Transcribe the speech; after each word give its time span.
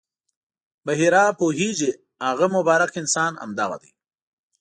بحیرا 0.85 1.25
پوهېږي 1.39 1.91
هغه 2.27 2.45
مبارک 2.55 2.91
انسان 3.01 3.31
همدغه 3.41 3.77
دی. 3.81 3.91